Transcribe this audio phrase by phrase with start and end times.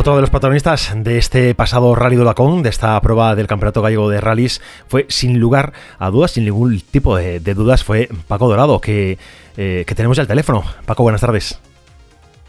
[0.00, 3.82] Otro de los protagonistas de este pasado Rally de Lacón, de esta prueba del Campeonato
[3.82, 8.48] Gallego de Rallys, fue sin lugar a dudas, sin ningún tipo de, dudas, fue Paco
[8.48, 9.18] Dorado, que,
[9.58, 10.64] eh, que tenemos ya el teléfono.
[10.86, 11.60] Paco, buenas tardes.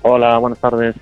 [0.01, 0.95] Hola, buenas tardes.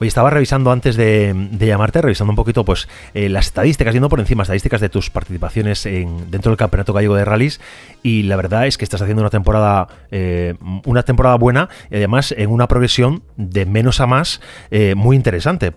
[0.00, 4.20] Hoy estaba revisando antes de, llamarte, revisando un poquito pues eh, las estadísticas, yendo por
[4.20, 7.60] encima estadísticas de tus participaciones en, dentro del Campeonato Gallego de Rallys
[8.02, 10.54] y la verdad es que estás haciendo una temporada eh,
[10.84, 14.40] una temporada buena y además en una progresión de menos a más
[14.70, 15.72] eh, muy interesante.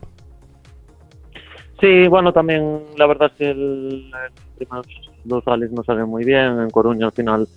[1.79, 4.11] Sí, bueno, también la verdad es que el,
[4.57, 4.87] primeros
[5.23, 6.59] dos rallies no salen muy bien.
[6.59, 7.47] En Coruña al final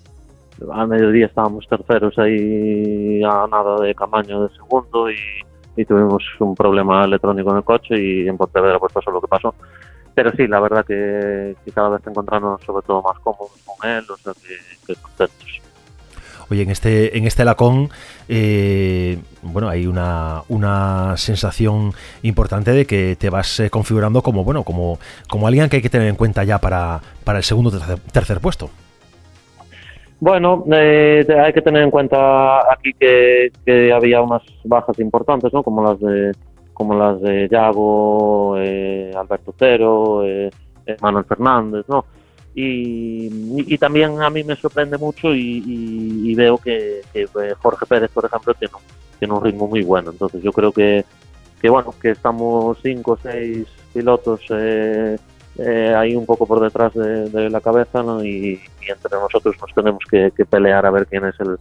[0.72, 7.05] al mediodía estábamos terceros ahí a nada de Camaño de segundo y tuvimos un problema
[7.05, 9.55] electrónico en el coche y en Pontevedra pues pasó lo que pasó.
[10.14, 14.17] Pero sí, la verdad que, cada vez encontramos sobre todo más cómodos con él, o
[14.17, 15.59] sea que, contentos.
[16.51, 17.89] Oye, en este, en este Lacón,
[18.29, 21.92] eh, bueno, hay una, una sensación
[22.23, 24.98] importante de que te vas eh, configurando como, bueno, como,
[25.29, 28.41] como alguien que hay que tener en cuenta ya para, para el segundo o tercer
[28.41, 28.70] puesto.
[30.20, 33.51] Bueno, eh, hay que tener en cuenta aquí que,
[33.92, 35.62] había unas bajas importantes, ¿no?
[35.62, 36.33] Como las de
[36.75, 40.51] como las de Yago, eh, Alberto Cero, eh,
[41.03, 42.05] Manuel Fernández, ¿no?
[42.55, 47.03] Y, también a mí me sorprende mucho y, veo que,
[47.61, 48.83] Jorge Pérez, por ejemplo, tiene un,
[49.19, 50.11] tiene un ritmo muy bueno.
[50.11, 51.05] Entonces yo creo que,
[51.61, 55.17] que bueno, que estamos cinco o seis pilotos eh,
[55.59, 60.33] eh, ahí un poco por detrás de, la cabeza y, entre nosotros nos tenemos que,
[60.48, 61.58] pelear a ver quién es el,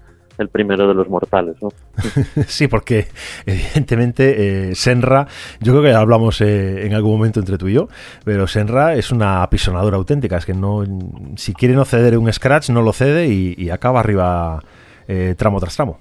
[0.47, 1.57] primero de los mortales.
[1.61, 1.69] ¿no?
[2.47, 3.07] sí, porque
[3.45, 5.27] evidentemente eh, Senra,
[5.59, 7.89] yo creo que hablamos eh, en algún momento entre tú y yo,
[8.23, 10.83] pero Senra es una apisonadora auténtica, es que no,
[11.35, 14.61] si quiere no ceder un scratch, no lo cede y, acaba arriba
[15.07, 16.00] eh, tramo tras tramo.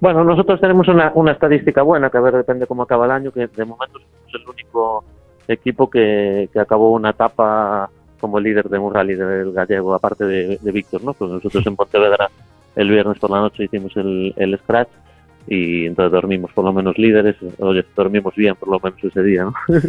[0.00, 3.32] Bueno, nosotros tenemos una, una, estadística buena, que a ver, depende cómo acaba el año,
[3.32, 5.04] que de momento somos el único
[5.48, 7.90] equipo que, que acabó una etapa
[8.20, 11.12] como líder de un rally del gallego, aparte de, Víctor, ¿no?
[11.14, 12.28] Pues nosotros en Pontevedra
[12.76, 14.88] el viernes por la noche hicimos el, scratch
[15.48, 19.44] y entonces dormimos por lo menos líderes, oye, dormimos bien por lo menos ese día,
[19.44, 19.54] ¿no?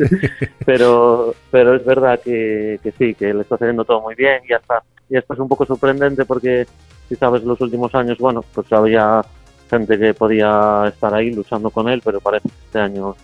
[0.66, 4.84] pero, pero es verdad que, sí, que le está haciendo todo muy bien y hasta,
[5.10, 6.66] y hasta es un poco sorprendente porque,
[7.10, 9.22] si sabes, los últimos años, bueno, pues había
[9.70, 13.16] gente que podía estar ahí luchando con él, pero parece que este año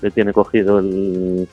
[0.00, 1.46] le tiene cogido el,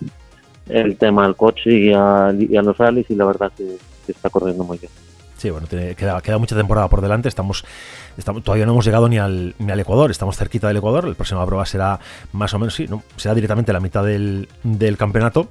[0.70, 4.78] el tema al coche y a, los rallies y la verdad que, está corriendo muy
[4.78, 4.92] bien.
[5.38, 7.30] Sí, bueno, queda, queda, mucha temporada por delante.
[7.30, 7.64] Estamos,
[8.18, 10.10] estamos, todavía no hemos llegado ni al, ni al Ecuador.
[10.10, 11.06] Estamos cerquita del Ecuador.
[11.06, 12.00] El próximo prueba será
[12.34, 15.50] más o menos, sí, no, será directamente la mitad del, del campeonato.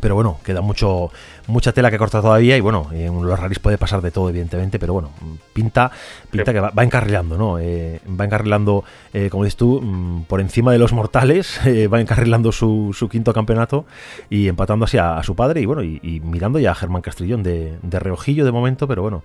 [0.00, 1.10] Pero bueno, queda mucho,
[1.46, 4.78] mucha tela que cortar todavía y bueno, en los rallies puede pasar de todo, evidentemente,
[4.78, 5.10] pero bueno,
[5.52, 5.90] pinta,
[6.30, 7.58] pinta que va, encarrilando, ¿no?
[7.58, 12.00] Eh, va encarrilando, eh, como dices tú, mm, por encima de los mortales, eh, va
[12.00, 13.86] encarrilando su, su, quinto campeonato
[14.28, 17.78] y empatando así a, su padre y bueno, y, mirando ya a Germán Castrillón de,
[17.82, 19.22] de, reojillo de momento, pero bueno,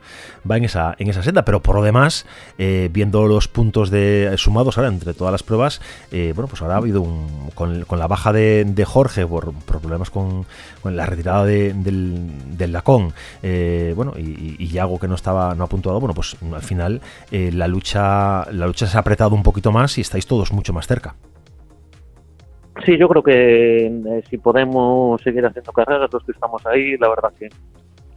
[0.49, 2.25] va en esa, en esa senda, pero por lo demás,
[2.57, 5.81] viendo los puntos de sumados ahora entre todas las pruebas,
[6.11, 10.09] bueno, pues ahora ha habido un, con, con la baja de, de Jorge por, problemas
[10.09, 10.45] con,
[10.81, 13.11] con la retirada del del, Lacón,
[13.43, 15.67] eh, bueno, y, y, Yago que no estaba, no ha
[15.99, 17.01] bueno, pues al final
[17.31, 20.73] eh, la lucha, la lucha se ha apretado un poquito más y estáis todos mucho
[20.73, 21.15] más cerca.
[22.85, 27.09] Sí, yo creo que eh, si podemos seguir haciendo carreras, los que estamos ahí, la
[27.09, 27.49] verdad que,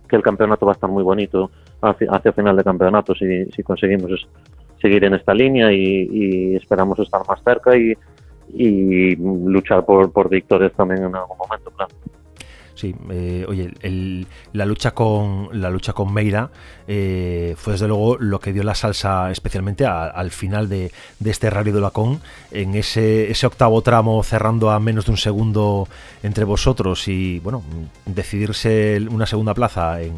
[0.09, 1.51] que el campeonato va a estar muy bonito
[1.81, 4.27] hacia, hacia final de campeonato si, si conseguimos
[4.81, 7.95] seguir en esta línea y, esperamos estar más cerca y,
[8.55, 11.95] y luchar por, por victorias también en algún momento, claro.
[12.75, 13.71] Sí, eh, oye,
[14.53, 16.51] la lucha con la lucha con Meira
[16.89, 20.91] eh, fue desde luego lo que dio la salsa especialmente al final de,
[21.25, 25.87] este Rally de Lacón, en ese, octavo tramo cerrando a menos de un segundo
[26.25, 27.63] entre vosotros y bueno,
[28.07, 30.15] decidirse una segunda plaza en,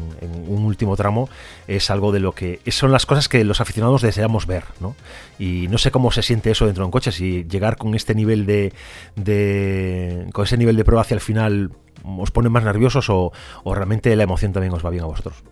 [0.47, 1.29] un último tramo
[1.67, 4.95] es algo de lo que son las cosas que los aficionados deseamos ver, ¿no?
[5.37, 8.15] Y no sé cómo se siente eso dentro de un coche, si llegar con este
[8.15, 8.73] nivel de,
[9.15, 11.71] de con ese nivel de prueba hacia el final
[12.03, 13.31] os pone más nerviosos o,
[13.65, 15.43] realmente la emoción también os va bien a vosotros?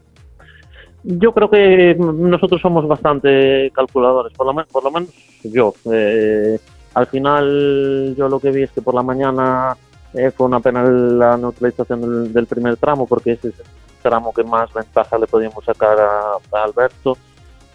[1.04, 5.10] Yo creo que nosotros somos bastante calculadores, por lo, por lo menos
[5.44, 5.74] yo.
[5.92, 6.58] Eh,
[6.96, 9.78] al final yo lo que vi es que por la mañana
[10.14, 13.66] eh, fue una pena la neutralización del, primer tramo porque ese es el
[14.02, 17.18] tramo que más ventaja le podíamos sacar a, Alberto.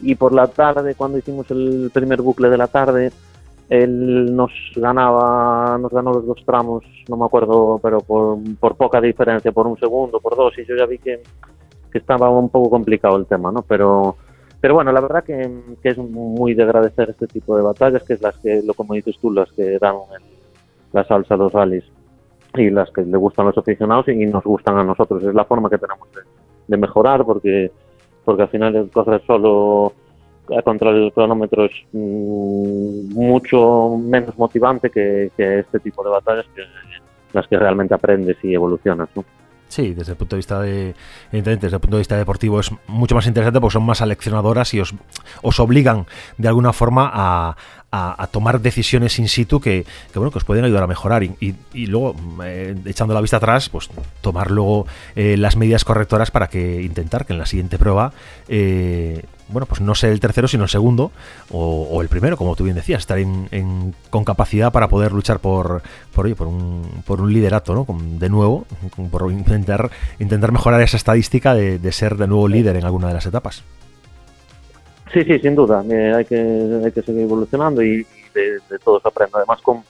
[0.01, 3.13] Y por la tarde, cuando hicimos el primer bucle de la tarde,
[3.71, 9.53] él nos ganaba, nos ganó los dos tramos, no me acuerdo, pero por, poca diferencia,
[9.53, 11.23] por un segundo, por dos, y yo ya vi que,
[11.91, 13.63] que estaba un poco complicado el tema, ¿no?
[13.63, 14.17] Pero
[14.61, 15.51] pero bueno, la verdad que,
[15.83, 19.17] es muy de agradecer este tipo de batallas, que es las que, lo como dices
[19.19, 19.97] tú, las que dan
[20.93, 21.85] la salsa a los rallies
[22.55, 25.23] y las que le gustan a los aficionados y nos gustan a nosotros.
[25.23, 26.09] Es la forma que tenemos
[26.69, 27.71] de, mejorar porque
[28.25, 29.93] porque al final el correr solo
[30.65, 36.63] contra el cronómetro es mm, mucho menos motivante que, que, este tipo de batallas que
[37.33, 39.09] las que realmente aprendes y evolucionas.
[39.15, 39.25] ¿no?
[39.71, 40.95] Sí, desde el punto de vista de
[41.31, 44.81] desde el punto de vista deportivo es mucho más interesante porque son más aleccionadoras y
[44.81, 44.93] os,
[45.43, 46.07] os obligan
[46.39, 47.57] de alguna forma a,
[47.93, 51.87] a, tomar decisiones in situ que, bueno que os pueden ayudar a mejorar y, y,
[51.87, 53.89] luego eh, echando la vista atrás pues
[54.21, 58.13] tomar luego eh, las medidas correctoras para que intentar que en la siguiente prueba
[58.49, 61.11] eh, bueno, pues no ser el tercero, sino el segundo
[61.51, 65.83] o, el primero, como tú bien decías, estar en, con capacidad para poder luchar por,
[66.15, 67.87] por, por, un, por un liderato, ¿no?
[68.19, 68.67] de nuevo,
[69.11, 73.27] por intentar, intentar mejorar esa estadística de, ser de nuevo líder en alguna de las
[73.27, 73.65] etapas.
[75.13, 75.85] Sí, sí, sin duda.
[75.91, 79.39] Eh, hay, que, hay que seguir evolucionando y, de, todo se aprende.
[79.39, 79.83] Además, con,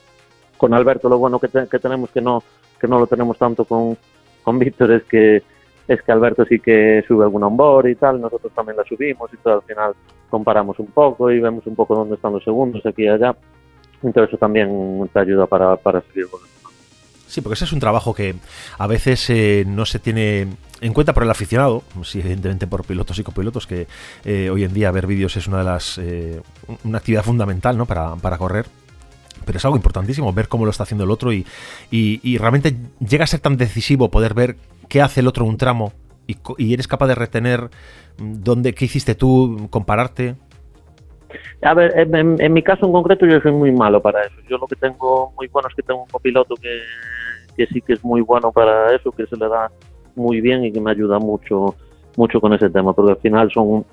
[0.56, 2.42] con Alberto, lo bueno que, que tenemos que no,
[2.80, 3.98] que no lo tenemos tanto con,
[4.42, 5.42] con Víctor es que
[5.90, 9.36] es que Alberto sí que sube alguna onboard y tal, nosotros también la subimos y
[9.38, 9.92] todo al final
[10.28, 13.34] comparamos un poco y vemos un poco dónde están los segundos aquí y allá.
[14.00, 16.26] Entonces eso también te ayuda para, para seguir
[17.26, 18.36] Sí, porque ese es un trabajo que
[18.78, 20.46] a veces eh, no se tiene
[20.80, 23.88] en cuenta por el aficionado, sí, evidentemente por pilotos y copilotos, que
[24.24, 26.40] eh, hoy en día ver vídeos es una de las eh,
[26.84, 27.86] una actividad fundamental ¿no?
[27.86, 28.66] para, para correr
[29.44, 31.46] pero es algo importantísimo ver cómo lo está haciendo el otro y,
[31.90, 34.56] y, realmente llega a ser tan decisivo poder ver
[34.88, 35.92] qué hace el otro en un tramo
[36.58, 37.70] y, eres capaz de retener
[38.18, 40.36] mm, dónde, qué hiciste tú, compararte.
[41.62, 44.36] A ver, en, mi caso en concreto yo soy muy malo para eso.
[44.48, 46.80] Yo lo que tengo muy bueno es que tengo un copiloto que,
[47.56, 49.70] que sí que es muy bueno para eso, que se le da
[50.16, 51.76] muy bien y que me ayuda mucho
[52.16, 53.84] mucho con ese tema, porque al final son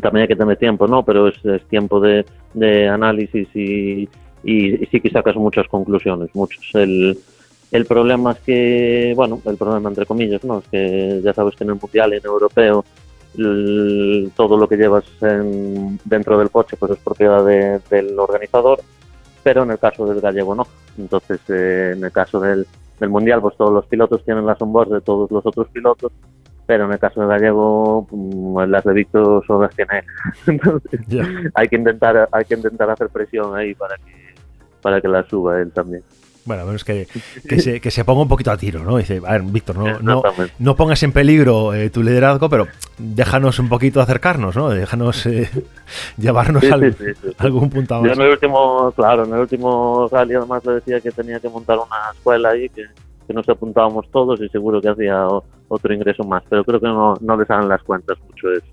[0.00, 1.04] también hay que tener tiempo, ¿no?
[1.04, 4.08] Pero es, es tiempo de análisis y,
[4.44, 6.64] y, sí que sacas muchas conclusiones, muchos.
[6.74, 7.18] El,
[7.70, 10.58] el problema es que, bueno, el problema entre comillas, ¿no?
[10.58, 12.84] Es que ya sabes que en el mundial y en el europeo
[14.34, 18.80] todo lo que llevas dentro del coche pues es propiedad del organizador,
[19.42, 20.66] pero en el caso del gallego no.
[20.96, 22.66] Entonces, eh, en el caso del,
[22.98, 26.12] del mundial, pues todos los pilotos tienen las onboards de todos los otros pilotos
[26.68, 30.04] pero en el caso de Gallego mm, las de Víctor solo las tiene
[30.46, 31.00] Entonces,
[31.54, 34.27] hay que intentar hay que intentar hacer presión ahí para que
[34.80, 36.02] para que la suba él también.
[36.48, 37.06] Bueno, menos que,
[37.46, 38.96] que, se, que se ponga un poquito a tiro, ¿no?
[38.96, 40.22] Dice, a ver, Víctor, no, no,
[40.58, 42.66] no, pongas en peligro eh, tu liderazgo, pero
[42.96, 44.70] déjanos un poquito acercarnos, ¿no?
[44.70, 45.50] Déjanos eh,
[46.16, 46.78] llevarnos a
[47.44, 48.02] algún punto.
[48.02, 51.50] Yo en el último, claro, en el último rally además le decía que tenía que
[51.50, 52.86] montar una escuela ahí, que,
[53.26, 55.26] que nos apuntábamos todos y seguro que hacía
[55.68, 58.66] otro ingreso más, pero creo que no, no le salen las cuentas mucho eso.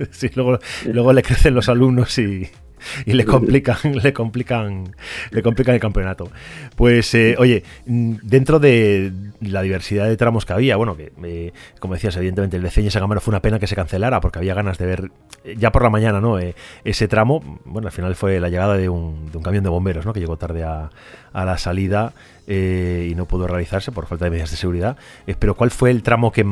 [0.10, 2.50] sí, luego, luego le crecen los alumnos y,
[3.06, 4.94] y le complican, le complican,
[5.30, 6.30] le complican el campeonato.
[6.76, 11.52] Pues, eh, oye, mm, dentro de la diversidad de tramos que había, bueno, que eh,
[11.80, 14.54] como decías, evidentemente el de Ceña Sagamaro fue una pena que se cancelara porque había
[14.54, 15.10] ganas de ver
[15.44, 16.38] eh, ya por la mañana, ¿no?
[16.84, 20.04] ese tramo, bueno, al final fue la llegada de un, de un camión de bomberos,
[20.04, 20.12] ¿no?
[20.12, 20.90] Que llegó tarde a,
[21.32, 22.12] a la salida
[22.46, 24.96] y no pudo realizarse por falta de medidas de seguridad.
[25.38, 26.44] pero ¿cuál fue el tramo que,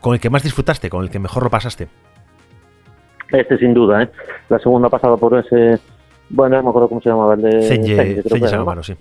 [0.00, 1.88] con el que más disfrutaste, con el que mejor lo pasaste?
[3.32, 4.10] Este sin duda, ¿eh?
[4.48, 5.80] La segunda pasada por ese,
[6.28, 8.22] bueno, no me acuerdo cómo se llamaba, el de Cenye,
[8.82, 8.94] sí.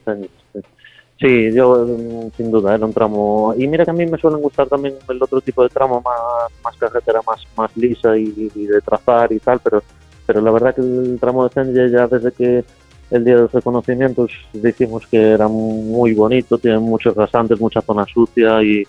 [1.19, 3.53] Sí, yo mm, sin duda era un tramo.
[3.55, 6.51] Y mira que a mí me suelen gustar también el otro tipo de tramo más,
[6.63, 9.83] más carretera, más, más lisa y, de trazar y tal, pero,
[10.25, 12.63] pero la verdad que el tramo de Cenye ya desde que
[13.11, 18.05] el día de los reconocimientos decimos que era muy bonito, tiene muchos rasantes, mucha zona
[18.05, 18.83] sucia y,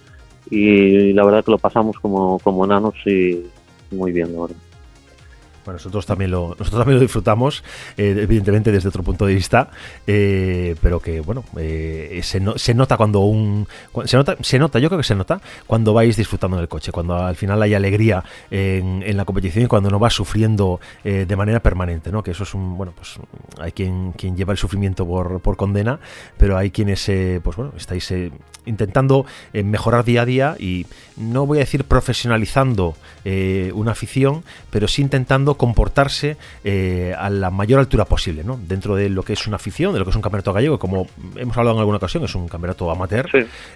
[0.51, 3.45] y la verdad que lo pasamos como, como enanos y
[3.91, 4.57] muy bien, la verdad.
[5.65, 7.63] Bueno, nosotros también lo, nosotros también lo disfrutamos,
[7.97, 9.71] eh, evidentemente desde otro punto de vista,
[10.07, 13.69] eh, pero que bueno, eh, se, se, nota cuando un
[14.05, 17.17] se nota, se nota, yo creo que se nota cuando vais disfrutando del coche, cuando
[17.17, 21.61] al final hay alegría en, en la competición y cuando no vas sufriendo de manera
[21.61, 22.23] permanente, ¿no?
[22.23, 23.19] Que eso es un bueno, pues
[23.61, 26.01] hay quien quien lleva el sufrimiento por, por condena,
[26.37, 27.11] pero hay quienes
[27.43, 28.13] pues bueno, estáis
[28.65, 32.97] intentando mejorar día a día y no voy a decir profesionalizando
[33.75, 38.59] una afición, pero sí intentando comportarse eh, a la mayor altura posible, ¿no?
[38.59, 41.07] Dentro de lo que es una afición, de lo que es un campeonato gallego, como
[41.37, 43.29] hemos hablado en alguna ocasión, es un campeonato amateur,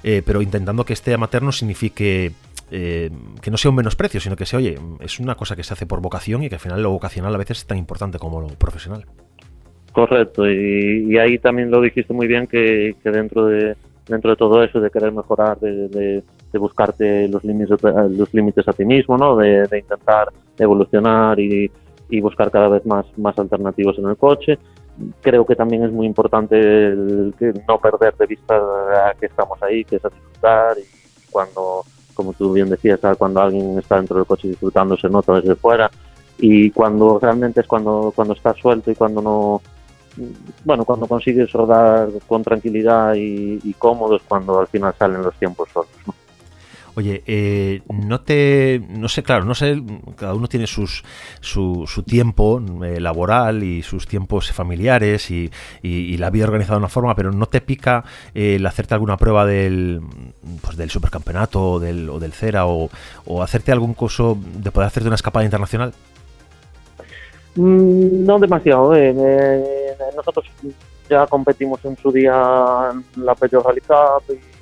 [0.02, 2.32] pero intentando que este amateur no signifique
[2.68, 5.86] que no sea un menosprecio, sino que sea, oye, es una cosa que se hace
[5.86, 8.48] por vocación y que al final lo vocacional a veces es tan importante como lo
[8.48, 9.04] profesional.
[9.92, 13.76] Correcto, y, ahí también lo dijiste muy bien que dentro de,
[14.08, 15.58] dentro de todo eso de querer mejorar,
[16.56, 19.36] de, buscarte los límites, los límites a ti mismo, ¿no?
[19.36, 21.70] de, intentar evolucionar y,
[22.20, 24.58] buscar cada vez más, más alternativos en el coche.
[25.20, 26.56] Creo que también es muy importante
[27.68, 28.58] no perder de vista
[29.20, 31.82] que estamos ahí, que es a disfrutar y cuando,
[32.14, 35.90] como tú bien decías, cuando alguien está dentro del coche disfrutando se nota desde fuera
[36.38, 39.60] y cuando realmente es cuando, cuando estás suelto y cuando no
[40.64, 45.68] bueno, cuando consigues rodar con tranquilidad y, y cómodos, cuando al final salen los tiempos
[45.72, 45.90] solos.
[46.96, 49.82] Oye, eh, no te, no sé, claro, no sé,
[50.16, 51.04] cada uno tiene sus,
[51.40, 55.50] su, su tiempo eh, laboral y sus tiempos familiares y,
[56.16, 58.02] la vida organizada de una forma, pero no te pica
[58.34, 60.00] eh, el hacerte alguna prueba del,
[60.62, 62.88] pues del supercampeonato o del, o del CERA o,
[63.26, 65.92] o hacerte algún curso de poder hacerte una escapada internacional.
[67.56, 68.94] Mm, no demasiado.
[68.96, 69.14] Eh.
[70.16, 70.46] nosotros
[71.10, 73.82] ya competimos en su día en la Peugeot Rally
[74.30, 74.55] y,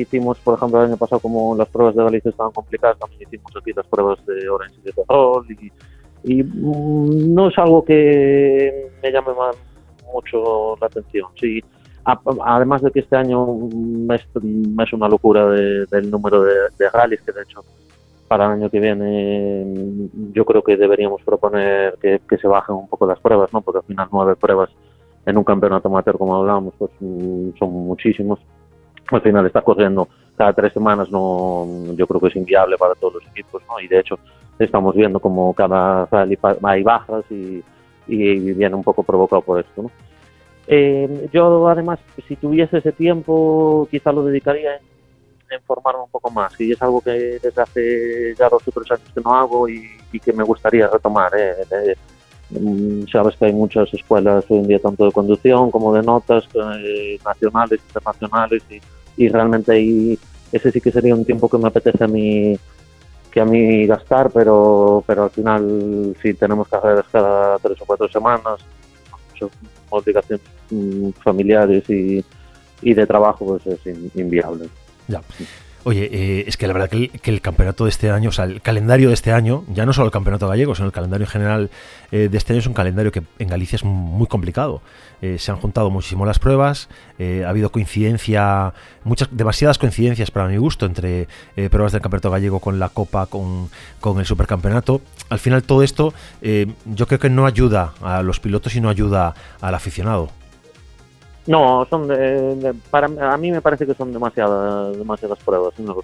[0.00, 3.52] hicimos, por ejemplo, el año pasado, como las pruebas de Galicia estaban complicadas, también hicimos
[3.56, 5.46] aquí las pruebas de Orange y de Ferrol.
[6.24, 9.32] Y, mm, no es algo que me llame
[10.12, 11.28] mucho la atención.
[11.40, 11.62] Sí,
[12.04, 13.68] además de que este año
[14.10, 17.62] es, una locura del número de, de rallies que de hecho
[18.32, 23.06] para el año que viene yo creo que deberíamos proponer que, se bajen un poco
[23.06, 23.60] las pruebas, ¿no?
[23.60, 24.70] Porque al final nueve pruebas
[25.26, 28.38] en un campeonato amateur, como hablábamos, pues mm, son muchísimos.
[29.12, 33.14] Al final está corriendo cada tres semanas, no, yo creo que es inviable para todos
[33.14, 33.78] los equipos, ¿no?
[33.78, 34.18] Y de hecho
[34.58, 37.62] estamos viendo como cada rally hay bajas y,
[38.06, 39.90] viene un poco provocado por esto, ¿no?
[40.66, 44.82] Eh, yo además, si tuviese ese tiempo, quizá lo dedicaría en
[45.58, 49.10] informarme un poco más y es algo que desde hace ya dos o tres años
[49.14, 49.88] que no hago y,
[50.24, 51.32] que me gustaría retomar.
[51.36, 51.94] ¿eh?
[52.50, 56.44] Mm, sabes que hay muchas escuelas hoy en día tanto de conducción como de notas
[56.54, 58.80] eh, nacionales, internacionales y,
[59.16, 60.18] realmente ahí
[60.50, 62.58] ese sí que sería un tiempo que me apetece a mí
[63.30, 68.08] que a mí gastar, pero pero al final si tenemos carreras cada tres o cuatro
[68.08, 68.60] semanas,
[69.38, 69.50] son
[69.88, 72.24] obligaciones mm, familiares y,
[72.82, 74.68] y de trabajo, pues es inviable.
[75.08, 75.20] Ya.
[75.84, 78.62] Oye, eh, es que la verdad que el, campeonato de este año, o sea, el
[78.62, 81.70] calendario de este año, ya no solo el campeonato gallego, sino el calendario general
[82.12, 84.80] eh, de este año es un calendario que en Galicia es muy complicado.
[85.22, 88.74] Eh, se han juntado muchísimo las pruebas, ha habido coincidencia,
[89.04, 91.28] muchas, demasiadas coincidencias para mi gusto entre
[91.70, 93.70] pruebas del campeonato gallego con la Copa, con,
[94.00, 95.00] con el supercampeonato.
[95.30, 96.12] Al final todo esto
[96.42, 100.41] yo creo que no ayuda a los pilotos y no ayuda al aficionado.
[101.46, 105.74] No, son de, para a mí me parece que son demasiadas demasiadas pruebas.
[105.78, 105.94] ¿no?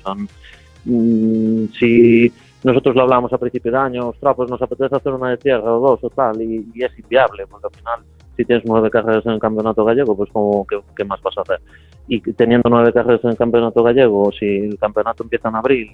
[0.85, 2.33] Mm, si
[2.65, 5.73] nosotros lo hablamos a principio de año, ostras, pues nos apetece hacer una de tierra
[5.73, 8.01] o dos o tal, y, es inviable, porque al final,
[8.37, 11.61] si tienes nueve carreras en el campeonato gallego, pues como ¿qué, más vas a hacer?
[12.09, 15.91] Y teniendo nueve carreras en el campeonato gallego, si el campeonato empieza en abril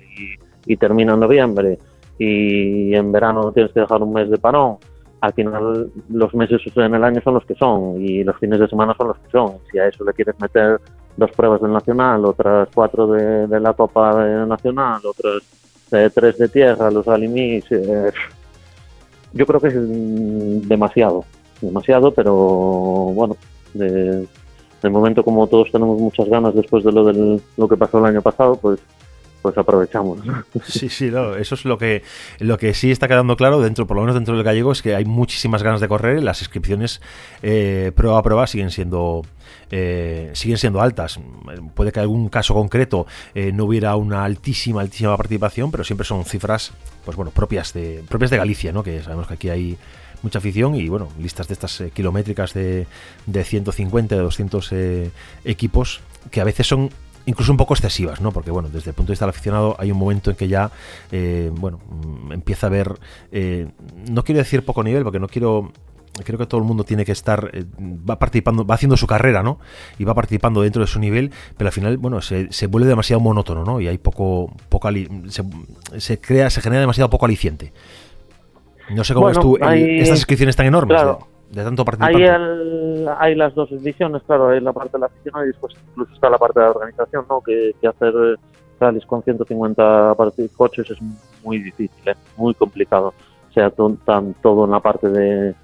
[0.67, 1.79] y, termina en noviembre,
[2.19, 4.79] y en verano tienes que dejar un mes de parón,
[5.25, 8.69] al final los meses en el año son los que son y los fines de
[8.69, 9.55] semana son los que son.
[9.71, 10.79] Si a eso le quieres meter
[11.17, 14.13] dos pruebas del Nacional, otras cuatro de, la Copa
[14.47, 15.43] Nacional, otras
[15.89, 18.13] tres de tierra, los alimis, eh,
[19.33, 21.25] yo creo que es demasiado,
[21.63, 23.37] demasiado, pero bueno,
[23.73, 24.27] de,
[24.83, 28.07] de momento como todos tenemos muchas ganas después de lo, del, lo que pasó el
[28.07, 28.79] año pasado, pues
[29.45, 30.21] pues aprovechamos.
[30.67, 32.03] Sí, sí, eso es lo que,
[32.39, 34.95] lo que sí está quedando claro, dentro, por lo menos dentro del gallego, es que
[34.95, 37.03] hay muchísimas ganas de correr, las inscripciones
[37.43, 39.21] eh, prueba a prueba siguen siendo
[39.71, 41.21] eh, siguen siendo altas.
[41.75, 46.07] Puede que en algún caso concreto eh, no hubiera una altísima, altísima participación, pero siempre
[46.07, 46.73] son cifras,
[47.05, 48.83] pues bueno, propias de, propias de Galicia, ¿no?
[48.83, 49.77] Que sabemos que aquí hay
[50.23, 52.87] mucha afición y bueno, listas de estas kilométricas de,
[53.27, 54.73] de 150, de 200
[55.45, 56.89] equipos que a veces son
[57.27, 58.33] incluso un poco excesivas, ¿no?
[58.33, 60.71] Porque, bueno, desde el punto de vista del aficionado hay un momento en que ya,
[61.13, 62.99] eh, bueno, mm, empieza a ver,
[63.33, 63.69] eh,
[64.11, 65.73] no quiero decir poco nivel, porque no quiero
[66.23, 67.65] creo que todo el mundo tiene que estar, eh,
[68.09, 69.59] va participando, va haciendo su carrera, ¿no?
[69.99, 73.19] Y va participando dentro de su nivel, pero al final, bueno, se, se vuelve demasiado
[73.19, 73.81] monótono, ¿no?
[73.81, 74.89] Y hay poco, poco
[75.29, 75.43] se,
[75.99, 77.73] se, crea, se genera demasiado poco aliciente.
[78.91, 80.95] No sé cómo es tú, estas inscripciones tan enormes.
[80.95, 81.34] Claro.
[81.51, 82.31] De tanto participante.
[82.31, 86.13] Hay, hay las dos visiones, claro, hay la parte de la afición y después incluso
[86.15, 87.41] está la parte de la organización, ¿no?
[87.41, 88.13] Que, que hacer
[88.81, 90.17] rallies con 150
[90.57, 90.99] coches es
[91.43, 92.15] muy difícil, ¿eh?
[92.37, 93.15] muy complicado.
[93.51, 95.55] O sea, tan, todo en la parte de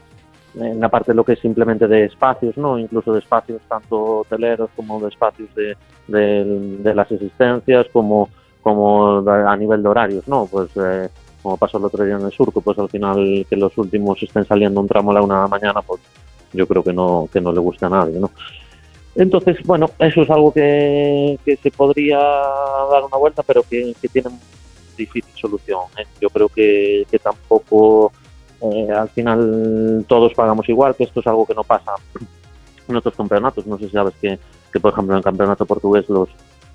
[0.56, 2.78] en la parte de lo que es simplemente de espacios, ¿no?
[2.78, 5.76] Incluso de espacios tanto hoteleros como de espacios de,
[6.08, 8.28] de, las existencias, como,
[8.60, 10.46] como a nivel de horarios, ¿no?
[10.50, 11.08] Pues eh,
[11.42, 14.44] como pasó el otro día en el surco, pues al final que los últimos estén
[14.44, 16.00] saliendo un tramo a la una de la mañana, pues
[16.52, 18.30] yo creo que no, que no le gusta a nadie, ¿no?
[19.14, 24.30] Entonces, bueno, eso es algo que, que se podría dar una vuelta, pero que, tiene
[24.97, 25.80] difícil solución.
[25.99, 26.06] ¿eh?
[26.20, 28.12] Yo creo que, que tampoco
[28.61, 31.92] eh, al final todos pagamos igual, que esto es algo que no pasa
[32.88, 33.66] en otros campeonatos.
[33.66, 34.38] No sé si sabes que,
[34.73, 36.28] que por ejemplo, en el campeonato portugués los,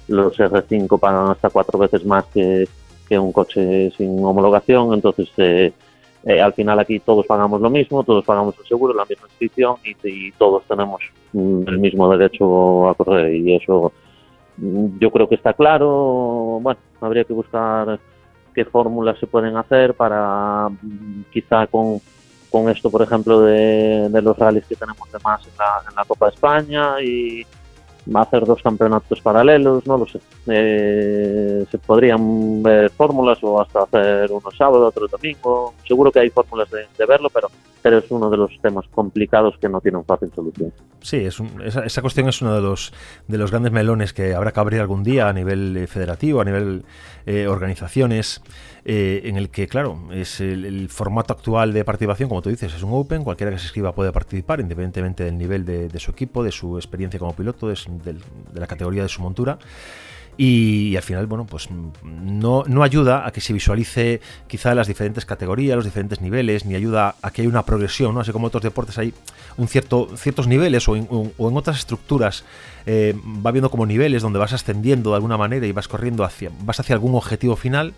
[0.08, 2.68] los R5 pagan hasta cuatro veces más que,
[3.06, 5.74] que un coche sin homologación, entonces eh,
[6.26, 9.76] eh, al final aquí todos pagamos lo mismo, todos pagamos el seguro, la misma inscripción
[10.04, 11.02] y, todos tenemos
[11.34, 13.94] mm, el mismo derecho a correr y eso
[14.58, 16.60] mm, yo creo que está claro.
[16.62, 18.00] Bueno, habría que buscar
[18.56, 22.00] qué fórmulas se pueden hacer para mm, quizá con,
[22.50, 25.96] con esto, por ejemplo, de, de los rallies que tenemos de más en la, en
[25.96, 27.46] la Copa de España y
[28.14, 30.20] hacer dos campeonatos paralelos, no lo sé.
[30.48, 35.74] Eh, se podrían ver fórmulas o hasta hacer uno sábado, otro domingo.
[35.88, 37.50] Seguro que hay fórmulas de, verlo, pero,
[37.86, 40.74] pero es uno de los temas complicados que no tiene un fácil solución.
[41.02, 42.92] Sí, es esa, esa, cuestión es uno de los,
[43.28, 46.46] de los grandes melones que habrá que abrir algún día a nivel eh, federativo, a
[46.46, 46.84] nivel
[47.28, 48.42] eh, organizaciones.
[48.86, 52.82] Eh, en el que, claro, es el, formato actual de participación, como tú dices, es
[52.82, 56.52] un Open, cualquiera que se escriba puede participar, independientemente del nivel de, su equipo, de
[56.52, 57.76] su experiencia como piloto, de,
[58.56, 59.60] la categoría de su montura.
[60.38, 61.70] Y, al final, bueno, pues
[62.04, 67.16] no, ayuda a que se visualice quizá las diferentes categorías, los diferentes niveles, ni ayuda
[67.22, 68.20] a que haya una progresión, ¿no?
[68.20, 69.14] Así como en otros deportes hay
[69.58, 72.44] un cierto, ciertos niveles o en, otras estructuras
[72.86, 73.16] eh,
[73.46, 76.80] va viendo como niveles donde vas ascendiendo de alguna manera y vas corriendo hacia, vas
[76.80, 77.94] hacia algún objetivo final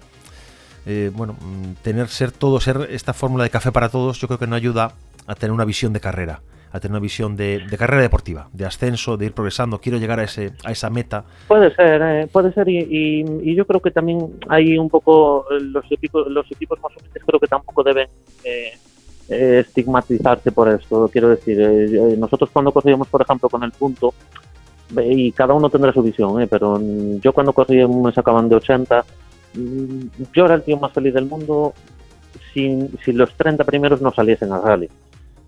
[0.89, 4.39] eh, bueno, mm, tener ser todo, ser esta fórmula de café para todos, yo creo
[4.39, 4.93] que no ayuda
[5.25, 6.39] a tener una visión de carrera,
[6.71, 10.23] a tener una visión de, carrera deportiva, de ascenso, de ir progresando, quiero llegar a
[10.23, 11.23] ese a esa meta.
[11.47, 15.89] Puede ser, eh, puede ser y, yo creo que también hay un poco eh, los
[15.91, 18.07] equipos, los equipos más o menos creo que tampoco deben
[19.27, 21.09] estigmatizarse por esto.
[21.11, 21.57] Quiero decir,
[22.17, 24.13] nosotros cuando corríamos, por ejemplo, con el punto
[25.03, 26.79] y cada uno tendrá su visión, pero
[27.19, 29.03] yo cuando corría me sacaban de 80
[29.57, 31.73] Mm, yo era el tío más feliz del mundo
[32.53, 34.89] si, si los 30 primeros no saliesen al rally.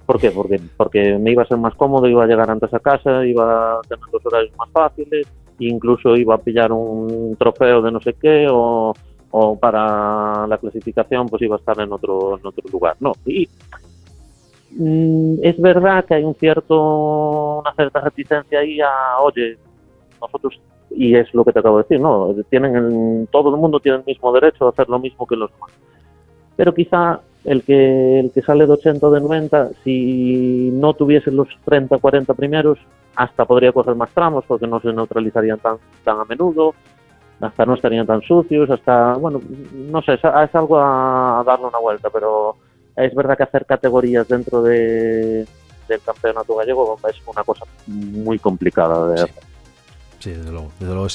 [0.10, 0.32] ¿Por qué?
[0.32, 3.74] Porque, porque me iba a ser más cómodo, iba a llegar antes a casa, iba
[3.74, 5.28] a tener los horarios más fáciles,
[5.60, 8.92] incluso iba a pillar un trofeo de no sé qué o,
[9.30, 12.96] o para la clasificación pues iba a estar en otro, en otro lugar.
[13.00, 13.48] No, y
[14.72, 19.60] mm, es verdad que hay un cierto, una cierta reticencia ahí a, oye,
[20.20, 22.34] nosotros y es lo que te acabo de decir, ¿no?
[22.50, 25.70] Tienen todo el mundo tiene el mismo derecho a hacer lo mismo que los demás.
[26.56, 31.32] Pero quizá el que, el que sale de 80 o de 90, si no tuviese
[31.32, 32.80] los 30 40 primeros,
[33.16, 36.74] hasta podría coger más tramos porque no se neutralizarían tan, tan a menudo,
[37.42, 39.42] hasta no estarían tan sucios, hasta, bueno,
[39.74, 42.58] no sé, es, algo a, darle una vuelta, pero
[42.96, 45.46] es verdad que hacer categorías dentro de,
[45.88, 49.44] del campeonato gallego es una cosa muy complicada de hacer.
[50.20, 50.72] Sí, desde luego.
[50.80, 51.08] Desde luego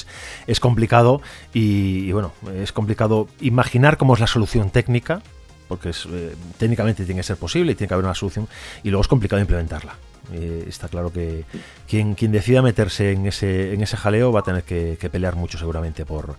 [0.47, 1.21] es, complicado
[1.53, 5.21] y, bueno, es complicado imaginar cómo es la solución técnica,
[5.67, 8.47] porque es, eh, técnicamente tiene que ser posible y tiene que haber una solución,
[8.83, 9.95] y luego es complicado implementarla.
[10.33, 11.43] Eh, está claro que
[11.87, 15.57] quien, quien decida meterse en ese, en ese jaleo va a tener que, pelear mucho
[15.57, 16.35] seguramente por,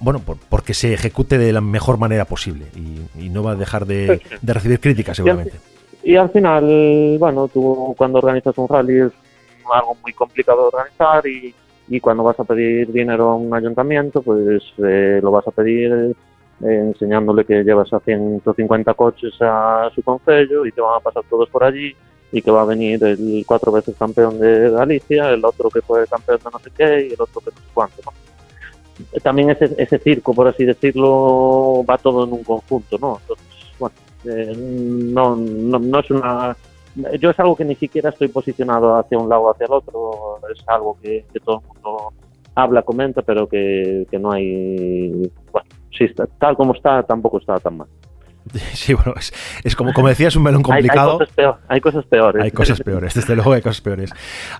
[0.00, 3.86] bueno, por, porque se ejecute de la mejor manera posible y, no va a dejar
[3.86, 5.58] de, de recibir críticas seguramente.
[6.02, 9.12] Y al, final, bueno, tú cuando organizas un rally es
[9.72, 11.54] algo muy complicado de organizar y
[11.88, 16.14] y cuando vas a pedir dinero a un ayuntamiento, pues eh, lo vas a pedir
[16.62, 21.22] eh, enseñándole que llevas a 150 coches a su concello y que van a pasar
[21.28, 21.94] todos por allí
[22.30, 26.06] y que va a venir el cuatro veces campeón de Galicia, el otro que fue
[26.06, 28.02] campeón de no sé qué y el otro que no sé cuánto.
[29.22, 33.18] También ese, ese circo, por así decirlo, va todo en un conjunto, ¿no?
[33.20, 33.46] Entonces,
[33.78, 33.94] bueno,
[34.24, 36.56] eh, no, no, no es una
[37.20, 40.40] yo es algo que ni siquiera estoy posicionado hacia un lado o hacia el otro,
[40.52, 42.12] es algo que, todo el mundo
[42.54, 45.30] habla, comenta, pero que, no hay,
[45.96, 47.88] si está, tal como está, tampoco está tan mal.
[48.74, 49.14] Sí, bueno,
[49.64, 51.18] es, como, como decía, es un melón complicado.
[51.68, 52.42] Hay, cosas, peores.
[52.42, 54.10] Hay cosas peores, desde luego hay cosas peores.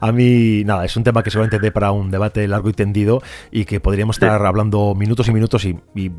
[0.01, 3.23] A mí, nada, es un tema que seguramente dé para un debate largo y tendido
[3.51, 6.11] y que podríamos estar hablando minutos y minutos y, y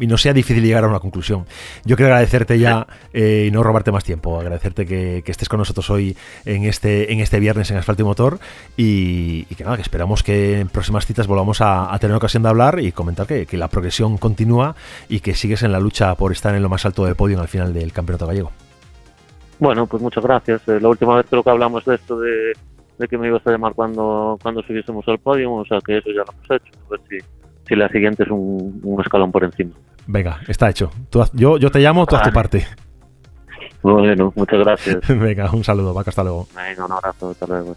[0.00, 1.46] y no sea difícil llegar a una conclusión.
[1.84, 5.90] Yo quiero agradecerte ya eh, y no robarte más tiempo, agradecerte que, estés con nosotros
[5.90, 8.38] hoy en este, en este viernes en Asfalto y Motor
[8.76, 12.78] y, que nada, que esperamos que en próximas citas volvamos a, tener ocasión de hablar
[12.80, 14.76] y comentar que, la progresión continúa
[15.08, 17.48] y que sigues en la lucha por estar en lo más alto del podio al
[17.48, 18.52] final del Campeonato Gallego.
[19.58, 20.66] Bueno, pues muchas gracias.
[20.68, 22.52] Eh, la última vez creo que hablamos de esto de,
[23.08, 26.22] que me ibas a llamar cuando, cuando subiésemos al podio, o sea que eso ya
[26.24, 26.72] lo hemos hecho.
[26.86, 27.18] A ver si,
[27.66, 29.72] si la siguiente es un, un escalón por encima.
[30.06, 30.90] Venga, está hecho.
[31.34, 32.66] yo, yo te llamo, tú haz tu parte.
[33.82, 34.98] Bueno, muchas gracias.
[35.08, 36.48] Venga, un saludo, Vaca, hasta luego.
[36.54, 37.76] Venga, un abrazo, hasta luego.